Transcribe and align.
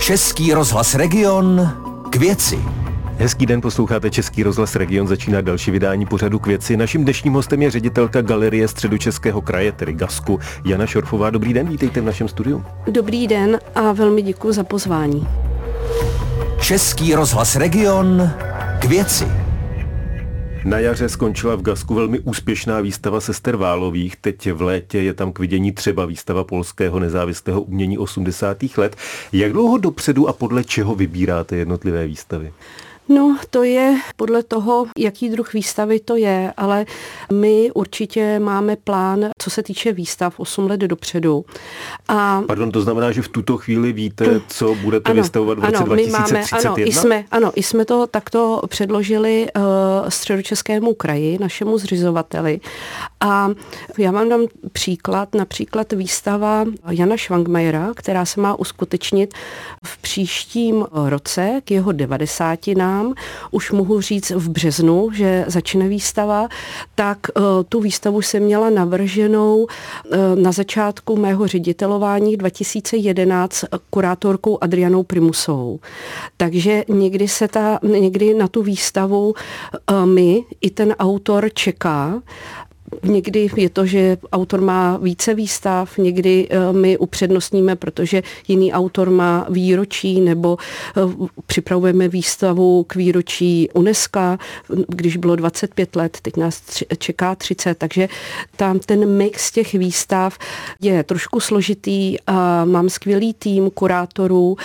Český 0.00 0.54
rozhlas 0.54 0.94
Region 0.94 1.70
k 2.10 2.16
věci. 2.16 2.58
Hezký 3.18 3.46
den, 3.46 3.60
posloucháte 3.60 4.10
Český 4.10 4.42
rozhlas 4.42 4.76
Region, 4.76 5.08
začíná 5.08 5.40
další 5.40 5.70
vydání 5.70 6.06
pořadu 6.06 6.38
k 6.38 6.46
věci. 6.46 6.76
Naším 6.76 7.04
dnešním 7.04 7.32
hostem 7.32 7.62
je 7.62 7.70
ředitelka 7.70 8.22
Galerie 8.22 8.68
Středočeského 8.68 9.40
kraje, 9.40 9.72
tedy 9.72 9.92
Gasku, 9.92 10.40
Jana 10.64 10.86
Šorfová. 10.86 11.30
Dobrý 11.30 11.54
den, 11.54 11.68
vítejte 11.68 12.00
v 12.00 12.04
našem 12.04 12.28
studiu. 12.28 12.64
Dobrý 12.86 13.26
den 13.26 13.58
a 13.74 13.92
velmi 13.92 14.22
děkuji 14.22 14.52
za 14.52 14.64
pozvání. 14.64 15.28
Český 16.60 17.14
rozhlas 17.14 17.56
Region 17.56 18.30
k 18.78 18.84
věci. 18.84 19.39
Na 20.64 20.78
jaře 20.78 21.08
skončila 21.08 21.54
v 21.56 21.62
Gasku 21.62 21.94
velmi 21.94 22.18
úspěšná 22.18 22.80
výstava 22.80 23.20
sester 23.20 23.56
Válových. 23.56 24.16
Teď 24.16 24.52
v 24.52 24.62
létě 24.62 24.98
je 24.98 25.14
tam 25.14 25.32
k 25.32 25.38
vidění 25.38 25.72
třeba 25.72 26.06
výstava 26.06 26.44
polského 26.44 27.00
nezávislého 27.00 27.62
umění 27.62 27.98
80. 27.98 28.56
let. 28.76 28.96
Jak 29.32 29.52
dlouho 29.52 29.78
dopředu 29.78 30.28
a 30.28 30.32
podle 30.32 30.64
čeho 30.64 30.94
vybíráte 30.94 31.56
jednotlivé 31.56 32.06
výstavy? 32.06 32.52
No, 33.10 33.36
to 33.50 33.62
je 33.62 33.96
podle 34.16 34.42
toho, 34.42 34.86
jaký 34.98 35.28
druh 35.28 35.52
výstavy 35.52 36.00
to 36.00 36.16
je, 36.16 36.52
ale 36.56 36.86
my 37.32 37.70
určitě 37.74 38.38
máme 38.38 38.76
plán, 38.76 39.26
co 39.38 39.50
se 39.50 39.62
týče 39.62 39.92
výstav 39.92 40.40
8 40.40 40.66
let 40.66 40.80
dopředu. 40.80 41.44
A 42.08 42.42
Pardon, 42.46 42.70
to 42.72 42.80
znamená, 42.80 43.12
že 43.12 43.22
v 43.22 43.28
tuto 43.28 43.56
chvíli 43.56 43.92
víte, 43.92 44.40
co 44.48 44.74
budete 44.74 45.10
ano, 45.10 45.22
vystavovat 45.22 45.58
v 45.58 45.64
roce 45.64 45.76
ano, 45.76 45.86
2031? 45.86 46.30
My 46.30 46.32
máme, 46.32 46.44
ano, 46.64 46.88
i 46.88 46.92
jsme, 46.92 47.24
ano, 47.30 47.52
i 47.54 47.62
jsme 47.62 47.84
to 47.84 48.06
takto 48.06 48.62
předložili 48.68 49.46
uh, 49.56 49.62
středočeskému 50.08 50.94
kraji, 50.94 51.38
našemu 51.38 51.78
zřizovateli. 51.78 52.60
A 53.20 53.50
já 53.98 54.10
vám 54.10 54.28
dám 54.28 54.40
příklad, 54.72 55.34
například 55.34 55.92
výstava 55.92 56.64
Jana 56.90 57.16
Švangmajera, 57.16 57.92
která 57.96 58.24
se 58.24 58.40
má 58.40 58.58
uskutečnit 58.58 59.34
v 59.84 59.98
příštím 59.98 60.86
roce 60.92 61.60
k 61.64 61.70
jeho 61.70 61.92
90 61.92 62.66
nám, 63.00 63.14
už 63.50 63.70
mohu 63.70 64.00
říct 64.00 64.30
v 64.30 64.48
březnu, 64.48 65.10
že 65.12 65.44
začne 65.48 65.88
výstava, 65.88 66.48
tak 66.94 67.18
uh, 67.36 67.42
tu 67.68 67.80
výstavu 67.80 68.22
jsem 68.22 68.42
měla 68.42 68.70
navrženou 68.70 69.56
uh, 69.56 69.68
na 70.34 70.52
začátku 70.52 71.16
mého 71.16 71.46
ředitelování 71.46 72.36
2011 72.36 73.64
kurátorkou 73.90 74.58
Adrianou 74.60 75.02
Primusovou. 75.02 75.80
Takže 76.36 76.84
někdy 76.88 77.28
se 77.28 77.48
ta, 77.48 77.78
někdy 77.82 78.34
na 78.34 78.48
tu 78.48 78.62
výstavu 78.62 79.28
uh, 79.30 80.06
my 80.06 80.44
i 80.60 80.70
ten 80.70 80.94
autor 80.98 81.50
čeká 81.54 82.22
Někdy 83.02 83.48
je 83.56 83.70
to, 83.70 83.86
že 83.86 84.16
autor 84.32 84.60
má 84.60 84.96
více 84.96 85.34
výstav, 85.34 85.98
někdy 85.98 86.48
eh, 86.50 86.72
my 86.72 86.98
upřednostníme, 86.98 87.76
protože 87.76 88.22
jiný 88.48 88.72
autor 88.72 89.10
má 89.10 89.46
výročí, 89.50 90.20
nebo 90.20 90.56
eh, 90.96 91.00
připravujeme 91.46 92.08
výstavu 92.08 92.84
k 92.84 92.94
výročí 92.94 93.68
UNESCO, 93.74 94.20
když 94.88 95.16
bylo 95.16 95.36
25 95.36 95.96
let, 95.96 96.18
teď 96.22 96.36
nás 96.36 96.62
čeká 96.98 97.34
30, 97.34 97.78
takže 97.78 98.08
tam 98.56 98.78
ten 98.78 99.16
mix 99.16 99.50
těch 99.50 99.72
výstav 99.72 100.38
je 100.80 101.04
trošku 101.04 101.40
složitý. 101.40 102.16
Mám 102.64 102.88
skvělý 102.88 103.34
tým 103.34 103.70
kurátorů 103.70 104.56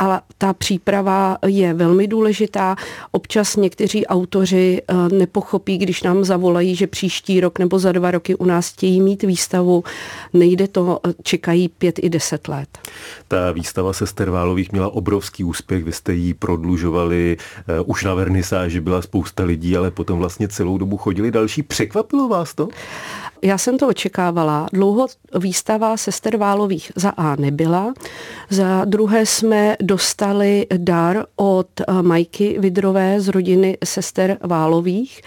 ale 0.00 0.20
ta 0.38 0.52
příprava 0.52 1.38
je 1.46 1.74
velmi 1.74 2.06
důležitá. 2.06 2.76
Občas 3.10 3.56
někteří 3.56 4.06
autoři 4.06 4.82
eh, 4.88 4.94
nepochopí, 5.14 5.78
když 5.78 6.02
nám 6.02 6.24
zavolají, 6.24 6.74
že 6.76 6.86
příští 6.86 7.40
rok 7.40 7.58
nebo 7.58 7.78
za 7.78 7.92
dva 7.92 8.10
roky 8.10 8.34
u 8.34 8.44
nás 8.44 8.72
chtějí 8.72 9.00
mít 9.00 9.22
výstavu. 9.22 9.84
Nejde 10.32 10.68
to, 10.68 11.00
eh, 11.08 11.14
čekají 11.22 11.68
pět 11.68 11.98
i 11.98 12.10
deset 12.10 12.48
let. 12.48 12.78
Ta 13.28 13.52
výstava 13.52 13.92
se 13.92 14.06
Sterválových 14.06 14.72
měla 14.72 14.88
obrovský 14.88 15.44
úspěch, 15.44 15.84
vy 15.84 15.92
jste 15.92 16.12
ji 16.12 16.34
prodlužovali, 16.34 17.36
uh, 17.80 17.90
už 17.90 18.04
na 18.04 18.14
vernisáži 18.14 18.80
byla 18.80 19.02
spousta 19.02 19.44
lidí, 19.44 19.76
ale 19.76 19.90
potom 19.90 20.18
vlastně 20.18 20.48
celou 20.48 20.78
dobu 20.78 20.96
chodili 20.96 21.30
další. 21.30 21.62
Překvapilo 21.62 22.28
vás 22.28 22.54
to? 22.54 22.68
Já 23.42 23.58
jsem 23.58 23.78
to 23.78 23.88
očekávala. 23.88 24.66
Dlouho 24.72 25.06
výstava 25.38 25.96
sester 25.96 26.36
Válových 26.36 26.92
za 26.96 27.10
A 27.10 27.36
nebyla, 27.36 27.94
za 28.50 28.84
druhé 28.84 29.26
jsme 29.26 29.76
dostali 29.90 30.66
dar 30.76 31.26
od 31.36 31.80
eh, 31.80 32.02
Majky 32.02 32.56
Vidrové 32.58 33.20
z 33.20 33.28
rodiny 33.28 33.78
sester 33.84 34.38
Válových 34.42 35.20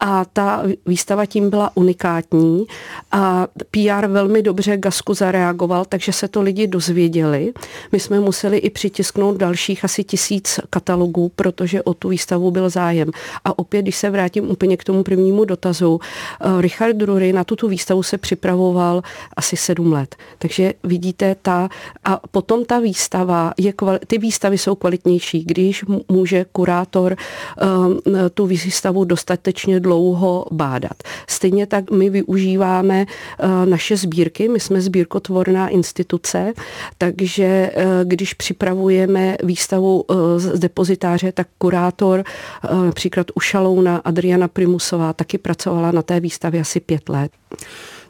a 0.00 0.24
ta 0.24 0.62
výstava 0.86 1.26
tím 1.26 1.50
byla 1.50 1.70
unikátní 1.74 2.66
a 3.12 3.46
PR 3.70 4.06
velmi 4.06 4.42
dobře 4.42 4.76
Gasku 4.76 5.14
zareagoval, 5.14 5.84
takže 5.84 6.12
se 6.12 6.28
to 6.28 6.42
lidi 6.42 6.66
dozvěděli. 6.66 7.52
My 7.92 8.00
jsme 8.00 8.20
museli 8.20 8.58
i 8.58 8.70
přitisknout 8.70 9.36
dalších 9.36 9.84
asi 9.84 10.04
tisíc 10.04 10.60
katalogů, 10.70 11.28
protože 11.36 11.82
o 11.82 11.94
tu 11.94 12.08
výstavu 12.08 12.50
byl 12.50 12.70
zájem. 12.70 13.10
A 13.44 13.58
opět, 13.58 13.82
když 13.82 13.96
se 13.96 14.10
vrátím 14.10 14.50
úplně 14.50 14.76
k 14.76 14.84
tomu 14.84 15.02
prvnímu 15.02 15.44
dotazu, 15.44 16.00
eh, 16.00 16.62
Richard 16.62 16.96
Drury 16.96 17.32
na 17.32 17.44
tuto 17.44 17.68
výstavu 17.68 18.02
se 18.02 18.18
připravoval 18.18 19.02
asi 19.36 19.56
sedm 19.56 19.92
let. 19.92 20.16
Takže 20.38 20.74
vidíte, 20.84 21.36
ta, 21.42 21.68
a 22.04 22.20
potom 22.30 22.64
ta 22.64 22.78
výstava, 22.78 23.52
je, 23.56 23.72
ty 24.06 24.18
výstavy 24.18 24.58
jsou 24.58 24.74
kvalitnější, 24.74 25.44
když 25.44 25.84
může 26.08 26.46
kurátor 26.52 27.16
um, 27.16 28.00
tu 28.34 28.46
výstavu 28.46 29.04
dostatečně 29.04 29.80
dlouho 29.80 30.46
bádat. 30.50 31.02
Stejně 31.28 31.66
tak 31.66 31.90
my 31.90 32.10
využíváme 32.10 33.06
uh, 33.06 33.66
naše 33.66 33.96
sbírky, 33.96 34.48
my 34.48 34.60
jsme 34.60 34.80
sbírkotvorná 34.80 35.68
instituce, 35.68 36.52
takže 36.98 37.70
uh, 37.76 37.82
když 38.04 38.34
připravujeme 38.34 39.36
výstavu 39.42 40.02
uh, 40.02 40.16
z 40.36 40.58
depozitáře, 40.58 41.32
tak 41.32 41.46
kurátor, 41.58 42.24
například 42.72 43.26
u 43.34 43.40
Šalouna 43.40 43.96
Adriana 43.96 44.48
Primusová, 44.48 45.12
taky 45.12 45.38
pracovala 45.38 45.92
na 45.92 46.02
té 46.02 46.20
výstavě 46.20 46.60
asi 46.60 46.80
pět 46.80 47.08
let. 47.08 47.32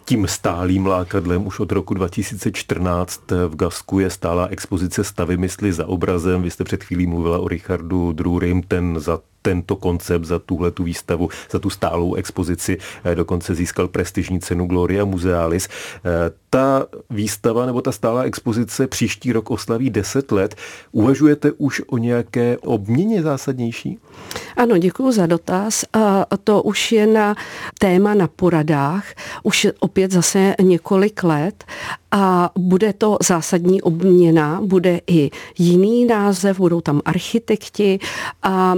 Tím 0.05 0.27
stálým 0.27 0.87
lákadlem 0.87 1.47
už 1.47 1.61
od 1.61 1.73
roku 1.73 1.95
2014 1.95 3.23
v 3.49 3.57
Gasku 3.57 3.99
je 3.99 4.11
stálá 4.11 4.47
expozice 4.47 5.05
stavy 5.05 5.37
mysli 5.37 5.73
za 5.73 5.87
obrazem. 5.87 6.43
Vy 6.43 6.51
jste 6.51 6.65
před 6.65 6.85
chvílí 6.85 7.07
mluvila 7.07 7.39
o 7.39 7.49
Richardu 7.49 8.13
Drurym, 8.13 8.63
ten 8.63 9.01
za 9.01 9.21
tento 9.42 9.76
koncept, 9.76 10.25
za 10.25 10.38
tuhle 10.38 10.70
tu 10.70 10.84
výstavu, 10.84 11.28
za 11.50 11.58
tu 11.58 11.70
stálou 11.70 12.14
expozici 12.14 12.78
eh, 13.04 13.14
dokonce 13.14 13.54
získal 13.54 13.88
prestižní 13.88 14.41
cenu 14.41 14.66
Gloria 14.66 15.04
Musealis. 15.04 15.69
Eh, 16.04 16.30
ta 16.50 16.86
výstava 17.10 17.66
nebo 17.66 17.80
ta 17.80 17.92
stálá 17.92 18.22
expozice 18.22 18.86
příští 18.86 19.32
rok 19.32 19.50
oslaví 19.50 19.91
10 19.91 20.32
let. 20.32 20.54
Uvažujete 20.92 21.53
už 21.53 21.82
o 21.86 21.98
nějaké 21.98 22.58
obměně 22.58 23.22
zásadnější? 23.22 23.98
Ano, 24.56 24.78
děkuji 24.78 25.12
za 25.12 25.26
dotaz. 25.26 25.84
To 26.44 26.62
už 26.62 26.92
je 26.92 27.06
na 27.06 27.34
téma 27.78 28.14
na 28.14 28.28
poradách, 28.28 29.04
už 29.42 29.66
opět 29.80 30.12
zase 30.12 30.54
několik 30.60 31.22
let 31.22 31.64
a 32.12 32.50
bude 32.59 32.93
to 32.93 33.19
zásadní 33.23 33.83
obměna, 33.83 34.61
bude 34.65 35.00
i 35.06 35.31
jiný 35.59 36.05
název, 36.05 36.59
budou 36.59 36.81
tam 36.81 37.00
architekti. 37.05 37.99
A 38.43 38.75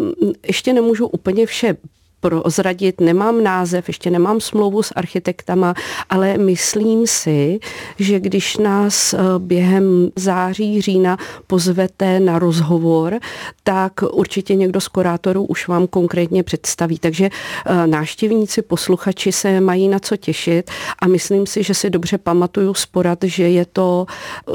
ještě 0.47 0.72
nemůžu 0.72 1.06
úplně 1.06 1.47
vše 1.47 1.77
prozradit, 2.25 3.01
nemám 3.01 3.43
název, 3.43 3.89
ještě 3.89 4.11
nemám 4.11 4.41
smlouvu 4.41 4.83
s 4.83 4.93
architektama, 4.97 5.75
ale 6.11 6.39
myslím 6.39 7.07
si, 7.07 7.59
že 7.99 8.21
když 8.21 8.57
nás 8.57 9.15
eh, 9.15 9.19
během 9.39 10.11
září, 10.17 10.81
října 10.81 11.19
pozvete 11.47 12.21
na 12.21 12.39
rozhovor, 12.39 13.19
tak 13.62 13.93
určitě 14.12 14.55
někdo 14.55 14.81
z 14.81 14.89
kurátorů 14.89 15.45
už 15.45 15.69
vám 15.69 15.87
konkrétně 15.87 16.43
představí. 16.43 16.99
Takže 16.99 17.31
eh, 17.31 17.87
návštěvníci, 17.87 18.62
posluchači 18.62 19.33
se 19.33 19.61
mají 19.61 19.89
na 19.89 19.99
co 19.99 20.17
těšit 20.17 20.71
a 20.99 21.09
myslím 21.09 21.47
si, 21.47 21.62
že 21.62 21.75
si 21.75 21.91
dobře 21.91 22.19
pamatuju 22.19 22.75
sporad, 22.75 23.19
že 23.25 23.49
je 23.49 23.67
to 23.73 24.06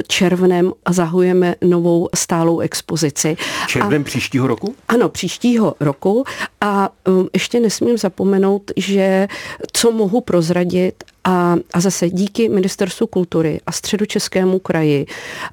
červnem 0.07 0.73
a 0.85 0.93
zahujeme 0.93 1.55
novou 1.61 2.09
stálou 2.15 2.59
expozici. 2.59 3.37
Červnem 3.67 4.01
a, 4.01 4.05
příštího 4.05 4.47
roku? 4.47 4.75
Ano, 4.87 5.09
příštího 5.09 5.75
roku 5.79 6.23
a 6.61 6.89
um, 7.07 7.29
ještě 7.33 7.58
nesmím 7.59 7.97
zapomenout, 7.97 8.71
že 8.77 9.27
co 9.73 9.91
mohu 9.91 10.21
prozradit 10.21 11.03
a, 11.23 11.55
a 11.73 11.79
zase 11.79 12.09
díky 12.09 12.49
Ministerstvu 12.49 13.07
kultury 13.07 13.59
a 13.65 13.71
středočeskému 13.71 14.59
kraji 14.59 15.05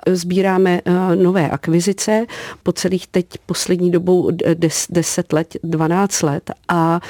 eh, 0.07 0.17
sbíráme 0.17 0.81
eh, 0.85 1.17
nové 1.17 1.51
akvizice 1.51 2.27
po 2.63 2.73
celých 2.73 3.07
teď 3.07 3.27
poslední 3.47 3.91
dobou 3.91 4.31
10 4.91 5.33
let, 5.33 5.57
12 5.63 6.23
let 6.23 6.51
a 6.69 7.01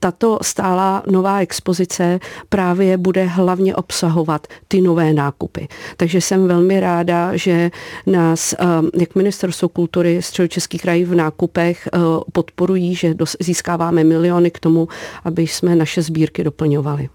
tato 0.00 0.38
stála 0.42 1.02
nová 1.10 1.40
expozice 1.40 2.20
právě 2.48 2.96
bude 2.96 3.24
hlavně 3.24 3.74
obsahovat 3.74 4.46
ty 4.68 4.80
nové 4.80 5.12
nákupy. 5.12 5.68
Takže 5.96 6.20
jsem 6.20 6.48
velmi 6.48 6.80
ráda, 6.80 7.36
že 7.36 7.70
nás 8.06 8.52
eh, 8.52 8.66
jak 9.00 9.14
Ministerstvo 9.14 9.68
kultury 9.68 10.22
středočeský 10.22 10.78
kraj 10.78 11.04
v 11.04 11.14
nákupech 11.14 11.88
podporují, 12.32 12.94
že 12.94 13.14
získáváme 13.40 14.04
miliony 14.04 14.50
k 14.50 14.60
tomu, 14.60 14.88
aby 15.24 15.42
jsme 15.42 15.76
naše 15.76 16.02
sbírky 16.02 16.44
doplňovali. 16.44 17.08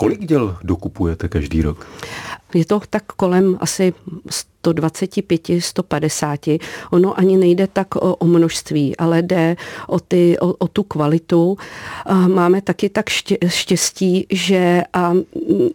Kolik 0.00 0.24
děl 0.24 0.56
dokupujete 0.62 1.28
každý 1.28 1.62
rok? 1.62 1.86
Je 2.54 2.64
to 2.64 2.80
tak 2.90 3.02
kolem 3.06 3.56
asi 3.60 3.94
125, 4.62 5.40
150. 5.58 6.40
Ono 6.90 7.18
ani 7.18 7.36
nejde 7.36 7.66
tak 7.66 7.96
o, 7.96 8.16
o 8.16 8.26
množství, 8.26 8.96
ale 8.96 9.22
jde 9.22 9.56
o, 9.86 10.00
ty, 10.00 10.38
o, 10.38 10.54
o 10.58 10.68
tu 10.68 10.82
kvalitu. 10.82 11.56
Máme 12.26 12.62
taky 12.62 12.88
tak 12.88 13.08
štěstí, 13.46 14.26
že 14.30 14.82
a 14.92 15.14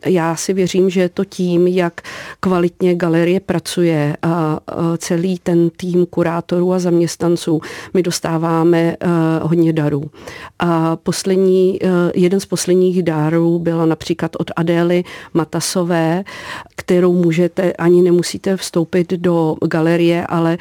já 0.06 0.36
si 0.36 0.54
věřím, 0.54 0.90
že 0.90 1.02
je 1.02 1.10
to 1.10 1.26
tím, 1.26 1.68
jak 1.68 2.02
kvalitně 2.40 2.96
galerie 2.96 3.40
pracuje 3.40 4.18
a 4.22 4.60
celý 4.98 5.40
ten 5.40 5.70
tým 5.70 6.06
kurátorů 6.06 6.74
a 6.74 6.80
zaměstnanců. 6.80 7.62
My 7.94 8.04
dostáváme 8.04 8.96
hodně 9.42 9.74
darů. 9.74 10.04
A 10.60 10.96
poslední, 10.96 11.80
jeden 12.16 12.40
z 12.40 12.46
posledních 12.46 13.04
dárů 13.04 13.60
byla 13.60 13.86
například 13.86 14.36
od 14.40 14.52
Adély 14.56 15.04
Matasové, 15.34 16.24
kterou 16.76 17.14
můžete, 17.14 17.74
ani 17.74 18.02
nemusíte 18.02 18.58
vstoupit 18.58 18.83
do 19.18 19.56
galerie, 19.68 20.28
ale 20.28 20.58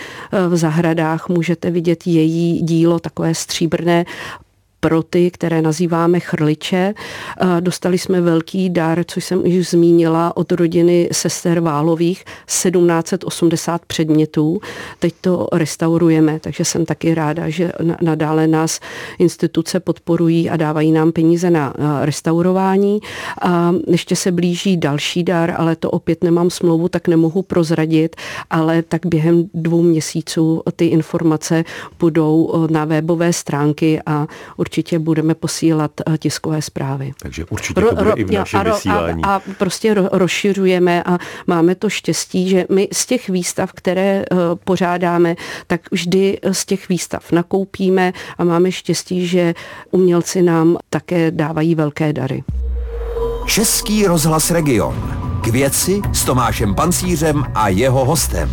v 0.49 0.57
zahradách 0.57 1.29
můžete 1.29 1.71
vidět 1.71 2.07
její 2.07 2.63
dílo, 2.63 2.99
takové 2.99 3.35
stříbrné 3.35 4.05
pro 4.85 5.03
ty, 5.03 5.31
které 5.31 5.63
nazýváme 5.63 6.21
chrliče. 6.21 6.95
Dostali 7.61 7.99
jsme 7.99 8.21
velký 8.21 8.71
dar, 8.71 9.05
což 9.07 9.25
jsem 9.25 9.47
již 9.47 9.69
zmínila, 9.69 10.37
od 10.37 10.53
rodiny 10.53 11.09
sester 11.13 11.61
Válových, 11.61 12.25
1780 12.47 13.87
předmětů. 13.87 14.61
Teď 14.99 15.15
to 15.21 15.47
restaurujeme, 15.53 16.41
takže 16.41 16.65
jsem 16.65 16.87
taky 16.87 17.15
ráda, 17.15 17.49
že 17.49 17.73
nadále 18.01 18.47
nás 18.47 18.81
instituce 19.19 19.81
podporují 19.81 20.51
a 20.51 20.57
dávají 20.57 20.93
nám 20.93 21.13
peníze 21.13 21.51
na 21.51 21.75
restaurování. 22.03 23.01
A 23.43 23.73
ještě 23.87 24.17
se 24.17 24.33
blíží 24.33 24.77
další 24.77 25.23
dar, 25.23 25.55
ale 25.59 25.77
to 25.77 25.91
opět 25.91 26.25
nemám 26.25 26.51
smlouvu, 26.51 26.89
tak 26.89 27.09
nemohu 27.09 27.43
prozradit, 27.43 28.17
ale 28.51 28.83
tak 28.83 29.07
během 29.07 29.45
dvou 29.55 29.83
měsíců 29.83 30.63
ty 30.77 30.87
informace 30.87 31.65
budou 31.99 32.67
na 32.71 32.85
webové 32.85 33.33
stránky 33.33 34.01
a 34.07 34.27
určitě 34.57 34.72
určitě 34.73 34.99
budeme 34.99 35.35
posílat 35.35 35.91
eh, 36.07 36.19
tiskové 36.19 36.63
zprávy. 36.63 37.13
Takže 37.23 37.45
určitě 37.51 37.81
to 37.81 37.95
bude 37.95 38.05
ro, 38.05 38.19
i 38.19 38.25
v 38.25 38.31
našem 38.31 38.61
a, 38.61 38.63
vysílání. 38.63 39.23
A, 39.25 39.35
a 39.35 39.43
prostě 39.59 39.95
ro, 39.95 40.09
rozšiřujeme 40.13 41.03
a 41.03 41.19
máme 41.47 41.75
to 41.75 41.91
štěstí, 41.91 42.49
že 42.49 42.65
my 42.71 42.89
z 42.93 43.07
těch 43.07 43.29
výstav, 43.29 43.73
které 43.73 44.25
uh, 44.31 44.39
pořádáme, 44.65 45.35
tak 45.67 45.81
vždy 45.91 46.39
z 46.53 46.67
těch 46.67 46.89
výstav 46.89 47.33
nakoupíme 47.33 48.13
a 48.39 48.45
máme 48.45 48.73
štěstí, 48.73 49.27
že 49.27 49.55
umělci 49.91 50.43
nám 50.43 50.77
také 50.91 51.31
dávají 51.31 51.75
velké 51.75 52.13
dary. 52.13 52.45
Český 53.47 54.07
rozhlas 54.07 54.51
Region. 54.51 54.95
K 55.45 55.47
věci 55.47 56.01
s 56.13 56.25
Tomášem 56.25 56.75
Pancířem 56.75 57.45
a 57.55 57.69
jeho 57.69 58.05
hostem. 58.05 58.51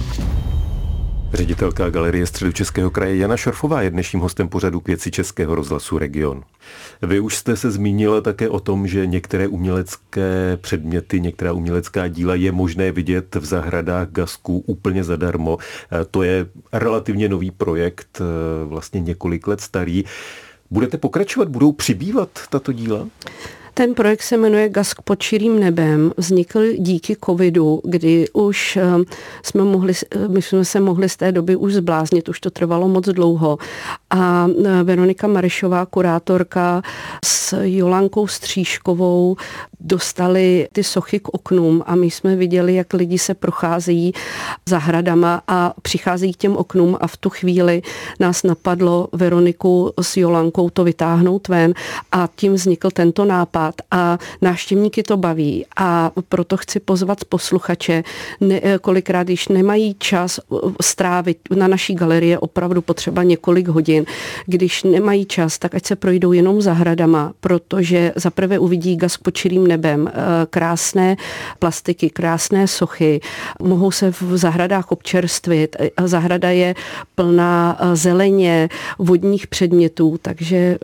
Ředitelka 1.33 1.89
Galerie 1.89 2.27
Středu 2.27 2.51
Českého 2.51 2.89
kraje 2.89 3.17
Jana 3.17 3.37
Šorfová 3.37 3.81
je 3.81 3.89
dnešním 3.89 4.21
hostem 4.21 4.47
pořadu 4.47 4.79
k 4.79 4.87
věci 4.87 5.11
Českého 5.11 5.55
rozhlasu 5.55 5.97
Region. 5.97 6.43
Vy 7.01 7.19
už 7.19 7.35
jste 7.35 7.55
se 7.55 7.71
zmínila 7.71 8.21
také 8.21 8.49
o 8.49 8.59
tom, 8.59 8.87
že 8.87 9.07
některé 9.07 9.47
umělecké 9.47 10.57
předměty, 10.61 11.21
některá 11.21 11.53
umělecká 11.53 12.07
díla 12.07 12.35
je 12.35 12.51
možné 12.51 12.91
vidět 12.91 13.35
v 13.35 13.45
zahradách 13.45 14.09
Gasku 14.11 14.63
úplně 14.65 15.03
zadarmo. 15.03 15.57
To 16.11 16.23
je 16.23 16.45
relativně 16.73 17.29
nový 17.29 17.51
projekt, 17.51 18.21
vlastně 18.65 19.01
několik 19.01 19.47
let 19.47 19.61
starý. 19.61 20.03
Budete 20.71 20.97
pokračovat? 20.97 21.49
Budou 21.49 21.71
přibývat 21.71 22.29
tato 22.49 22.71
díla? 22.71 23.07
Ten 23.79 23.93
projekt 23.93 24.21
se 24.21 24.37
jmenuje 24.37 24.69
Gask 24.69 25.01
pod 25.01 25.21
širým 25.21 25.59
nebem. 25.59 26.11
Vznikl 26.17 26.61
díky 26.77 27.17
covidu, 27.25 27.81
kdy 27.83 28.29
už 28.33 28.77
eh, 28.77 28.83
jsme, 29.43 29.63
mohli, 29.63 29.93
eh, 30.15 30.27
my 30.27 30.41
jsme 30.41 30.65
se 30.65 30.79
mohli 30.79 31.09
z 31.09 31.17
té 31.17 31.31
doby 31.31 31.55
už 31.55 31.73
zbláznit, 31.73 32.29
už 32.29 32.39
to 32.39 32.49
trvalo 32.49 32.87
moc 32.87 33.05
dlouho. 33.05 33.57
A 34.09 34.47
eh, 34.65 34.83
Veronika 34.83 35.27
Marešová, 35.27 35.85
kurátorka 35.85 36.81
s 37.25 37.57
Jolankou 37.61 38.27
Stříškovou 38.27 39.35
dostali 39.79 40.67
ty 40.71 40.83
sochy 40.83 41.19
k 41.19 41.29
oknům 41.29 41.83
a 41.85 41.95
my 41.95 42.11
jsme 42.11 42.35
viděli, 42.35 42.75
jak 42.75 42.93
lidi 42.93 43.17
se 43.17 43.33
procházejí 43.33 44.13
zahradama 44.65 45.41
a 45.47 45.73
přicházejí 45.81 46.33
k 46.33 46.37
těm 46.37 46.57
oknům 46.57 46.97
a 47.01 47.07
v 47.07 47.17
tu 47.17 47.29
chvíli 47.29 47.81
nás 48.19 48.43
napadlo 48.43 49.07
Veroniku 49.11 49.93
s 50.01 50.17
Jolankou 50.17 50.69
to 50.69 50.83
vytáhnout 50.83 51.47
ven 51.47 51.73
a 52.11 52.29
tím 52.35 52.53
vznikl 52.53 52.91
tento 52.91 53.25
nápad 53.25 53.75
a 53.91 54.17
návštěvníky 54.41 55.03
to 55.03 55.17
baví. 55.17 55.65
A 55.77 56.11
proto 56.29 56.57
chci 56.57 56.79
pozvat 56.79 57.25
posluchače, 57.25 58.03
ne, 58.41 58.61
kolikrát, 58.81 59.23
když 59.23 59.47
nemají 59.47 59.95
čas 59.99 60.39
strávit 60.81 61.37
na 61.55 61.67
naší 61.67 61.95
galerii 61.95 62.37
opravdu 62.37 62.81
potřeba 62.81 63.23
několik 63.23 63.67
hodin, 63.67 64.05
když 64.45 64.83
nemají 64.83 65.25
čas, 65.25 65.57
tak 65.57 65.75
ať 65.75 65.85
se 65.85 65.95
projdou 65.95 66.31
jenom 66.31 66.61
zahradama, 66.61 67.33
protože 67.39 68.13
zaprvé 68.15 68.59
uvidí 68.59 68.95
gaz 68.95 69.17
pod 69.17 69.31
čirým 69.31 69.67
nebem, 69.69 70.01
uh, 70.01 70.09
krásné 70.49 71.15
plastiky, 71.59 72.09
krásné 72.09 72.67
sochy, 72.67 73.19
mohou 73.61 73.91
se 73.91 74.11
v 74.11 74.37
zahradách 74.37 74.91
občerstvit, 74.91 75.75
zahrada 76.03 76.49
je 76.49 76.75
plná 77.15 77.77
uh, 77.81 77.95
zeleně, 77.95 78.69
vodních 78.99 79.47
předmětů, 79.47 80.17
takže 80.21 80.77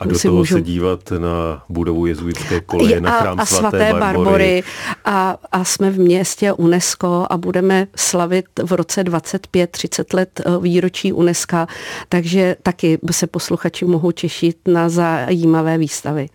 a 0.00 0.06
do 0.06 0.18
si 0.18 0.28
toho 0.28 0.38
můžu... 0.38 0.54
se 0.54 0.62
dívat 0.62 1.12
na 1.18 1.62
budovu 1.68 2.06
jezuitské 2.06 2.60
koleje 2.60 3.00
na 3.00 3.10
chrám 3.10 3.38
a, 3.38 3.42
a 3.42 3.46
svaté 3.46 3.92
Barbory. 3.92 4.24
Barbory. 4.24 4.62
A, 5.04 5.38
a 5.52 5.64
jsme 5.64 5.90
v 5.90 5.98
městě 5.98 6.52
UNESCO 6.52 7.26
a 7.30 7.36
budeme 7.36 7.86
slavit 7.96 8.44
v 8.62 8.72
roce 8.72 9.02
25-30 9.02 10.04
let 10.14 10.40
eh, 10.40 10.58
výročí 10.60 11.12
UNESCO, 11.12 11.66
takže 12.08 12.56
taky 12.62 12.98
se 13.10 13.26
posluchači 13.26 13.84
mohou 13.84 14.10
těšit 14.10 14.58
na 14.68 14.88
zajímavé 14.88 15.78
výstavy. 15.78 16.28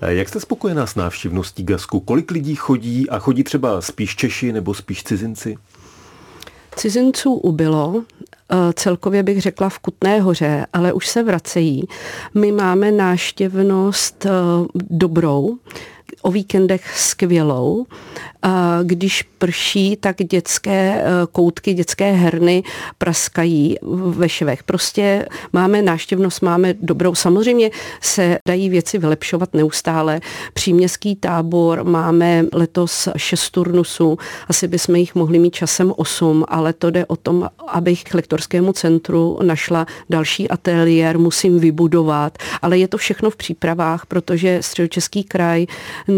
Eh, 0.00 0.14
jak 0.14 0.28
jste 0.28 0.40
spokojená 0.40 0.86
s 0.86 0.94
návštěvností 0.94 1.64
Gasku? 1.64 2.00
Kolik 2.00 2.30
lidí 2.30 2.54
chodí 2.54 3.10
a 3.10 3.18
chodí 3.18 3.44
třeba 3.44 3.80
spíš 3.80 4.16
Češi 4.16 4.52
nebo 4.52 4.74
spíš 4.74 5.04
cizinci? 5.04 5.58
Cizinců 6.76 7.32
ubylo, 7.32 8.04
Eh, 8.52 8.72
celkově 8.72 9.22
bych 9.22 9.40
řekla 9.40 9.68
v 9.68 9.78
Kutné 9.78 10.20
hoře, 10.20 10.66
ale 10.72 10.92
už 10.92 11.06
se 11.06 11.22
vracejí. 11.22 11.84
My 12.34 12.52
máme 12.52 12.92
náštěvnost 12.92 14.26
eh, 14.26 14.30
dobrou, 14.74 15.56
o 16.26 16.30
víkendech 16.30 16.98
skvělou 16.98 17.86
když 18.82 19.22
prší, 19.22 19.96
tak 19.96 20.16
dětské 20.16 21.00
eh, 21.00 21.04
koutky, 21.32 21.74
dětské 21.74 22.12
herny 22.12 22.62
praskají 22.98 23.76
ve 23.92 24.28
švech. 24.28 24.62
Prostě 24.62 25.26
máme 25.52 25.82
náštěvnost, 25.82 26.42
máme 26.42 26.74
dobrou. 26.80 27.14
Samozřejmě 27.14 27.70
se 28.00 28.38
dají 28.48 28.68
věci 28.68 28.98
vylepšovat 28.98 29.54
neustále. 29.54 30.20
Příměstský 30.54 31.16
tábor 31.16 31.84
máme 31.84 32.44
letos 32.52 33.08
šest 33.16 33.50
turnusů, 33.50 34.18
asi 34.48 34.68
bychom 34.68 34.96
jich 34.96 35.14
mohli 35.14 35.38
mít 35.38 35.54
časem 35.54 35.92
osm, 35.96 36.44
ale 36.48 36.72
to 36.72 36.90
jde 36.90 37.06
o 37.06 37.16
tom, 37.16 37.48
abych 37.68 38.04
k 38.04 38.14
lektorskému 38.14 38.72
centru 38.72 39.38
našla 39.42 39.86
další 40.10 40.48
ateliér, 40.48 41.18
musím 41.18 41.58
vybudovat, 41.58 42.38
ale 42.62 42.78
je 42.78 42.88
to 42.88 42.98
všechno 42.98 43.30
v 43.30 43.36
přípravách, 43.36 44.06
protože 44.06 44.58
Středočeský 44.62 45.24
kraj 45.24 45.66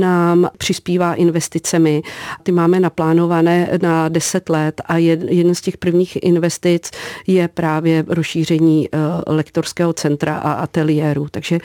nám 0.01 0.49
přispívá 0.59 1.15
investicemi 1.15 2.03
ty 2.43 2.53
máme 2.53 2.81
naplánované 2.81 3.79
na 3.83 4.09
10 4.09 4.49
let 4.49 4.81
a 4.87 4.97
jeden 4.97 5.55
z 5.55 5.61
těch 5.61 5.77
prvních 5.77 6.19
investic 6.23 6.91
je 7.27 7.49
právě 7.49 8.05
rozšíření 8.09 8.89
eh, 8.93 8.99
lektorského 9.27 9.93
centra 9.93 10.37
a 10.37 10.53
ateliéru. 10.53 11.27
Takže 11.31 11.59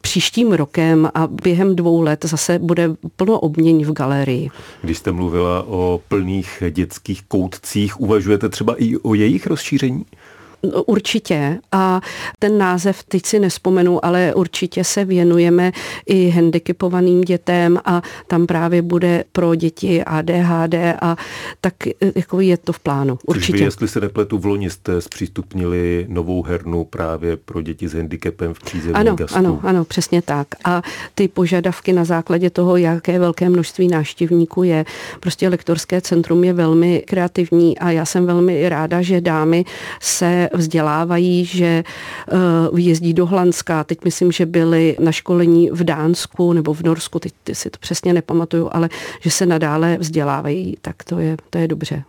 příštím 0.00 0.52
rokem 0.52 1.10
a 1.14 1.26
během 1.26 1.76
dvou 1.76 2.02
let 2.02 2.24
zase 2.24 2.58
bude 2.58 2.90
plno 3.16 3.40
obměň 3.40 3.84
v 3.84 3.92
galerii. 3.92 4.50
Když 4.82 4.98
jste 4.98 5.12
mluvila 5.12 5.62
o 5.62 6.00
plných 6.08 6.62
dětských 6.70 7.22
koutcích, 7.22 8.00
uvažujete 8.00 8.48
třeba 8.48 8.74
i 8.78 8.96
o 8.96 9.14
jejich 9.14 9.46
rozšíření? 9.46 10.04
Určitě. 10.86 11.58
A 11.72 12.00
ten 12.38 12.58
název 12.58 13.02
teď 13.02 13.26
si 13.26 13.38
nespomenu, 13.38 14.04
ale 14.04 14.34
určitě 14.34 14.84
se 14.84 15.04
věnujeme 15.04 15.72
i 16.06 16.30
handicapovaným 16.30 17.20
dětem 17.20 17.78
a 17.84 18.02
tam 18.26 18.46
právě 18.46 18.82
bude 18.82 19.24
pro 19.32 19.54
děti 19.54 20.04
ADHD 20.04 20.74
a 21.00 21.16
tak 21.60 21.74
jako 22.14 22.40
je 22.40 22.56
to 22.56 22.72
v 22.72 22.80
plánu. 22.80 23.18
Určitě. 23.26 23.58
Vy, 23.58 23.64
jestli 23.64 23.88
se 23.88 24.00
nepletu, 24.00 24.38
v 24.38 24.46
loni 24.46 24.70
jste 24.70 25.00
zpřístupnili 25.00 26.06
novou 26.08 26.42
hernu 26.42 26.84
právě 26.84 27.36
pro 27.36 27.62
děti 27.62 27.88
s 27.88 27.94
handicapem 27.94 28.54
v 28.54 28.60
přízemní 28.60 28.94
ano, 28.94 29.14
gastu. 29.14 29.36
Ano, 29.36 29.60
ano, 29.62 29.84
přesně 29.84 30.22
tak. 30.22 30.46
A 30.64 30.82
ty 31.14 31.28
požadavky 31.28 31.92
na 31.92 32.04
základě 32.04 32.50
toho, 32.50 32.76
jaké 32.76 33.18
velké 33.18 33.48
množství 33.48 33.88
návštěvníků 33.88 34.62
je, 34.62 34.84
prostě 35.20 35.48
lektorské 35.48 36.00
centrum 36.00 36.44
je 36.44 36.52
velmi 36.52 37.04
kreativní 37.06 37.78
a 37.78 37.90
já 37.90 38.04
jsem 38.04 38.26
velmi 38.26 38.68
ráda, 38.68 39.02
že 39.02 39.20
dámy 39.20 39.64
se 40.00 40.49
vzdělávají, 40.52 41.44
že 41.44 41.84
jezdí 42.76 43.14
do 43.14 43.26
Hlanska, 43.26 43.84
teď 43.84 43.98
myslím, 44.04 44.32
že 44.32 44.46
byli 44.46 44.96
na 45.00 45.12
školení 45.12 45.70
v 45.70 45.84
Dánsku 45.84 46.52
nebo 46.52 46.74
v 46.74 46.82
Norsku, 46.82 47.18
teď 47.18 47.32
si 47.52 47.70
to 47.70 47.78
přesně 47.80 48.14
nepamatuju, 48.14 48.68
ale 48.72 48.88
že 49.20 49.30
se 49.30 49.46
nadále 49.46 49.96
vzdělávají, 50.00 50.76
tak 50.82 51.04
to 51.04 51.18
je, 51.18 51.36
to 51.50 51.58
je 51.58 51.68
dobře. 51.68 52.02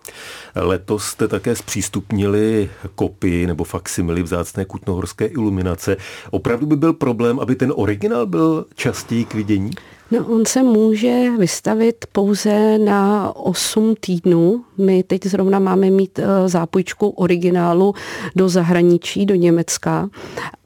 Letos 0.55 1.03
jste 1.03 1.27
také 1.27 1.55
zpřístupnili 1.55 2.69
kopii 2.95 3.47
nebo 3.47 3.63
faksimily 3.63 4.23
vzácné 4.23 4.65
kutnohorské 4.65 5.25
iluminace. 5.25 5.97
Opravdu 6.31 6.65
by 6.65 6.75
byl 6.75 6.93
problém, 6.93 7.39
aby 7.39 7.55
ten 7.55 7.73
originál 7.75 8.25
byl 8.25 8.65
častěji 8.75 9.25
k 9.25 9.33
vidění? 9.33 9.71
No, 10.11 10.25
on 10.27 10.45
se 10.45 10.63
může 10.63 11.31
vystavit 11.37 12.05
pouze 12.11 12.77
na 12.77 13.31
8 13.35 13.95
týdnů. 13.99 14.63
My 14.77 15.03
teď 15.03 15.25
zrovna 15.25 15.59
máme 15.59 15.89
mít 15.89 16.19
eh, 16.19 16.49
zápůjčku 16.49 17.09
originálu 17.09 17.93
do 18.35 18.49
zahraničí, 18.49 19.25
do 19.25 19.35
Německa 19.35 20.09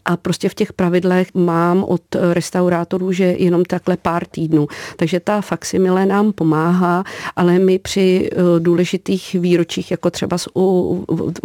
a 0.05 0.17
prostě 0.17 0.49
v 0.49 0.53
těch 0.53 0.73
pravidlech 0.73 1.27
mám 1.33 1.83
od 1.83 2.01
restaurátorů, 2.33 3.11
že 3.11 3.23
jenom 3.23 3.65
takhle 3.65 3.97
pár 3.97 4.25
týdnů. 4.25 4.67
Takže 4.95 5.19
ta 5.19 5.41
faksimile 5.41 6.05
nám 6.05 6.31
pomáhá, 6.31 7.03
ale 7.35 7.59
my 7.59 7.79
při 7.79 8.29
eh, 8.31 8.59
důležitých 8.59 9.35
výročích, 9.39 9.91
jako 9.91 10.11
třeba 10.11 10.37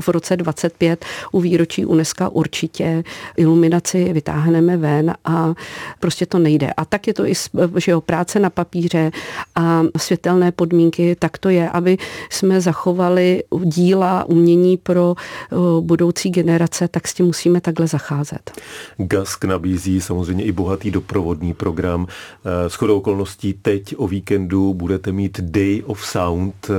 v 0.01 0.09
roce 0.09 0.37
25 0.37 1.05
u 1.33 1.41
výročí 1.41 1.87
UNESCO 1.87 2.31
určitě 2.31 3.05
iluminaci 3.37 4.13
vytáhneme 4.13 4.77
ven 4.77 5.15
a 5.25 5.55
prostě 6.01 6.27
to 6.27 6.39
nejde. 6.39 6.71
A 6.77 6.85
tak 6.85 7.07
je 7.07 7.15
to 7.15 7.27
i 7.27 7.35
že 7.77 7.93
jo, 7.93 8.01
práce 8.01 8.41
na 8.41 8.51
papíře 8.51 9.11
a 9.55 9.83
světelné 9.97 10.53
podmínky, 10.53 11.17
tak 11.19 11.39
to 11.39 11.49
je, 11.49 11.71
aby 11.71 11.99
jsme 12.31 12.61
zachovali 12.61 13.43
díla, 13.65 14.25
umění 14.25 14.77
pro 14.77 15.15
eh, 15.19 15.57
budoucí 15.81 16.31
generace, 16.31 16.89
tak 16.89 17.09
s 17.09 17.15
tím 17.15 17.27
musíme 17.27 17.61
takhle 17.61 17.87
zacházet. 17.87 18.50
Gask 18.99 19.45
nabízí 19.45 20.01
samozřejmě 20.01 20.45
i 20.45 20.53
bohatý 20.53 20.91
doprovodný 20.91 21.55
program. 21.55 22.07
S 22.69 22.75
chodou 22.75 22.99
okolností 22.99 23.53
teď 23.53 23.95
o 23.97 24.09
víkendu 24.09 24.75
budete 24.75 25.13
mít 25.13 25.41
Day 25.41 25.83
of 25.87 26.07
Sound. 26.07 26.71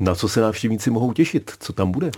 Na 0.00 0.14
co 0.14 0.28
se 0.28 0.40
návštěvníci 0.40 0.90
mohou 0.90 1.12
těšit? 1.12 1.50
Co 1.60 1.72
tam 1.72 1.92
bude? 1.92 2.10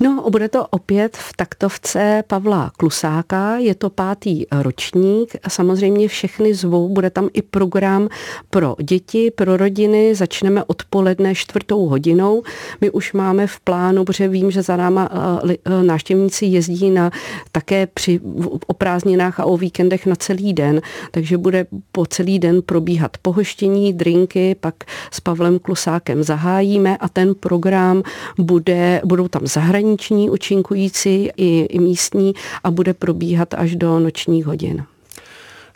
No, 0.00 0.30
bude 0.30 0.48
to 0.48 0.66
opět 0.66 1.16
v 1.16 1.32
taktovce 1.36 2.24
Pavla 2.26 2.72
Klusáka, 2.76 3.56
je 3.56 3.74
to 3.74 3.90
pátý 3.90 4.46
ročník 4.52 5.36
a 5.42 5.50
samozřejmě 5.50 6.08
všechny 6.08 6.54
zvou, 6.54 6.88
bude 6.88 7.10
tam 7.10 7.28
i 7.32 7.42
program 7.42 8.08
pro 8.50 8.76
děti, 8.82 9.30
pro 9.30 9.56
rodiny, 9.56 10.14
začneme 10.14 10.64
odpoledne 10.64 11.34
čtvrtou 11.34 11.86
hodinou. 11.86 12.42
My 12.80 12.90
už 12.90 13.12
máme 13.12 13.46
v 13.46 13.60
plánu, 13.60 14.04
protože 14.04 14.28
vím, 14.28 14.50
že 14.50 14.62
za 14.62 14.76
náma 14.76 15.08
eh, 15.12 15.56
eh, 15.64 15.82
návštěvníci 15.82 16.46
jezdí 16.46 16.90
na 16.90 17.10
také 17.52 17.86
při 17.86 18.20
o 18.66 18.74
prázdninách 18.74 19.40
a 19.40 19.44
o 19.44 19.56
víkendech 19.56 20.06
na 20.06 20.16
celý 20.16 20.52
den, 20.52 20.80
takže 21.10 21.38
bude 21.38 21.66
po 21.92 22.06
celý 22.06 22.38
den 22.38 22.62
probíhat 22.62 23.16
pohoštění, 23.22 23.92
drinky, 23.92 24.56
pak 24.60 24.74
s 25.10 25.20
Pavlem 25.20 25.58
Klusákem 25.58 26.22
zahájíme 26.22 26.96
a 26.96 27.08
ten 27.08 27.23
ten 27.24 27.34
program 27.34 28.02
bude, 28.38 29.00
budou 29.04 29.28
tam 29.28 29.46
zahraniční 29.46 30.30
účinkující 30.30 31.30
i, 31.36 31.60
i 31.60 31.78
místní 31.78 32.34
a 32.64 32.70
bude 32.70 32.94
probíhat 32.94 33.54
až 33.54 33.76
do 33.76 33.98
nočních 34.00 34.46
hodin. 34.46 34.84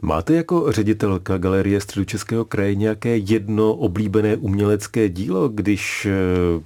Máte 0.03 0.35
jako 0.35 0.73
ředitelka 0.73 1.39
Galerie 1.39 1.81
Středočeského 1.81 2.45
kraje 2.45 2.75
nějaké 2.75 3.17
jedno 3.17 3.75
oblíbené 3.75 4.37
umělecké 4.37 5.09
dílo, 5.09 5.49
když 5.49 6.07
eh, 6.07 6.63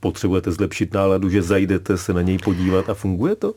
potřebujete 0.00 0.52
zlepšit 0.52 0.94
náladu, 0.94 1.28
že 1.28 1.42
zajdete 1.42 1.98
se 1.98 2.12
na 2.12 2.22
něj 2.22 2.38
podívat 2.38 2.90
a 2.90 2.94
funguje 2.94 3.36
to? 3.36 3.54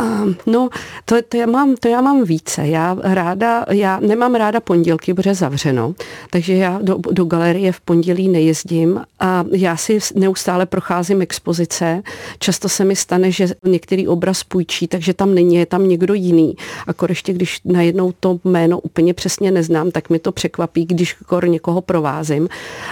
Uh, 0.00 0.32
no, 0.46 0.68
to, 1.04 1.16
to, 1.28 1.36
já 1.36 1.46
mám, 1.46 1.74
to 1.76 1.88
já 1.88 2.00
mám 2.00 2.24
více. 2.24 2.66
Já 2.66 2.96
ráda, 3.02 3.64
já 3.70 4.00
nemám 4.00 4.34
ráda 4.34 4.60
pondělky, 4.60 5.14
protože 5.14 5.34
zavřeno, 5.34 5.94
takže 6.30 6.54
já 6.54 6.78
do, 6.82 6.98
do 7.10 7.24
galerie 7.24 7.72
v 7.72 7.80
pondělí 7.80 8.28
nejezdím 8.28 9.00
a 9.20 9.44
já 9.52 9.76
si 9.76 9.98
neustále 10.14 10.66
procházím 10.66 11.22
expozice. 11.22 12.02
Často 12.38 12.68
se 12.68 12.84
mi 12.84 12.96
stane, 12.96 13.30
že 13.30 13.48
některý 13.66 14.08
obraz 14.08 14.44
půjčí, 14.44 14.88
takže 14.88 15.14
tam 15.14 15.34
není, 15.34 15.54
je 15.54 15.66
tam 15.66 15.88
někdo 15.88 16.14
jiný. 16.14 16.56
A 16.86 16.92
ještě 17.08 17.32
když 17.32 17.60
najednou 17.64 18.12
to 18.20 18.38
jméno 18.44 18.80
úplně 18.80 19.14
přesně 19.14 19.50
neznám, 19.50 19.90
tak 19.90 20.10
mi 20.10 20.18
to 20.18 20.32
překvapí, 20.32 20.84
když 20.84 21.12
kor 21.12 21.48
někoho 21.48 21.80
provázím. 21.80 22.48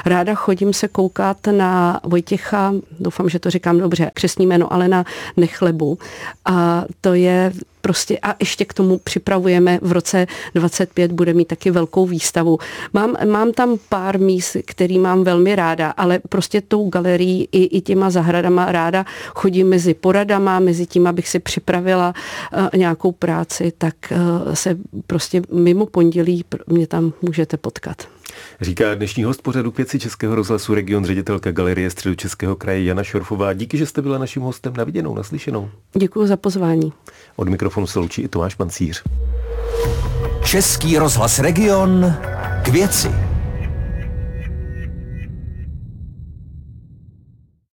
Ráda 0.07 0.35
chodím 0.35 0.73
se 0.73 0.89
koukat 0.89 1.37
na 1.51 2.01
Vojtěcha, 2.05 2.75
doufám, 3.01 3.29
že 3.29 3.39
to 3.39 3.51
říkám 3.51 3.79
dobře, 3.79 4.11
křesní 4.15 4.47
jméno, 4.47 4.73
ale 4.73 4.89
na 4.89 5.05
Nechlebu. 5.37 5.99
A 6.45 6.85
to 7.01 7.15
je 7.15 7.53
prostě 7.83 8.19
a 8.23 8.35
ještě 8.41 8.65
k 8.65 8.75
tomu 8.75 8.99
připravujeme 8.99 9.79
v 9.83 9.93
roce 9.93 10.27
25 10.55 11.13
bude 11.13 11.35
mít 11.35 11.49
taky 11.49 11.71
velkou 11.71 12.07
výstavu. 12.07 12.59
Mám, 12.93 13.17
mám 13.31 13.53
tam 13.53 13.79
pár 13.89 14.19
míst, 14.21 14.57
který 14.67 14.99
mám 14.99 15.25
velmi 15.25 15.57
ráda, 15.57 15.91
ale 15.91 16.21
prostě 16.29 16.61
tou 16.61 16.89
galerií 16.89 17.49
i, 17.53 17.79
i 17.79 17.81
těma 17.81 18.11
zahradama 18.11 18.73
ráda 18.73 19.05
chodím 19.35 19.69
mezi 19.69 19.95
poradama, 19.95 20.61
mezi 20.61 20.87
tím, 20.87 21.07
abych 21.07 21.29
si 21.29 21.39
připravila 21.39 22.15
uh, 22.53 22.69
nějakou 22.77 23.13
práci, 23.13 23.73
tak 23.79 23.95
uh, 24.11 24.55
se 24.55 24.77
prostě 25.07 25.43
mimo 25.53 25.87
pondělí 25.87 26.45
mě 26.67 26.87
tam 26.87 27.13
můžete 27.23 27.57
potkat. 27.57 28.07
Říká 28.61 28.95
dnešní 28.95 29.25
host 29.25 29.43
pořadu 29.43 29.71
pěci 29.71 29.99
Českého 29.99 30.35
rozhlasu 30.35 30.75
region 30.75 31.05
ředitelka 31.05 31.51
Galerie 31.51 31.91
Středu 31.91 32.15
Českého 32.15 32.57
kraje 32.57 32.85
Jana 32.85 33.05
Šorfová. 33.05 33.53
Díky, 33.53 33.79
že 33.79 33.87
jste 33.87 34.03
byla 34.03 34.19
naším 34.19 34.43
hostem 34.43 34.73
na 34.77 34.85
viděnou, 34.85 35.15
naslyšenou. 35.15 35.71
Děkuji 35.99 36.27
za 36.27 36.37
pozvání. 36.37 36.93
Od 37.37 37.49
mikrofonu 37.73 37.87
se 37.87 37.99
loučí 37.99 38.23
i 38.23 38.29
Tomáš 38.29 38.55
Pancíř. 38.55 39.03
Český 40.45 40.99
rozhlas 40.99 41.39
region 41.39 42.15
k 42.63 42.69
věci. 42.69 43.32